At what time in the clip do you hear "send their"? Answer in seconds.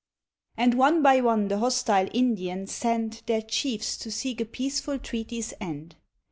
2.71-3.43